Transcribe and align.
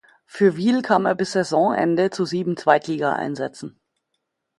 Für 0.25 0.57
Wil 0.57 0.81
kam 0.81 1.05
er 1.05 1.13
bis 1.13 1.33
Saisonende 1.33 2.09
zu 2.09 2.25
sieben 2.25 2.57
Zweitligaeinsätzen. 2.57 3.79